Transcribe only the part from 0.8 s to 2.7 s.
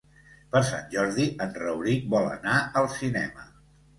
Jordi en Rauric vol anar